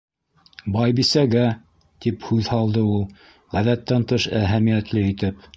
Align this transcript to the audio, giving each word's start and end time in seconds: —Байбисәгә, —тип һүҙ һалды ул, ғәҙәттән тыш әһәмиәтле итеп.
—Байбисәгә, 0.77 1.43
—тип 2.05 2.25
һүҙ 2.31 2.49
һалды 2.55 2.85
ул, 2.97 3.07
ғәҙәттән 3.55 4.11
тыш 4.15 4.29
әһәмиәтле 4.45 5.09
итеп. 5.15 5.49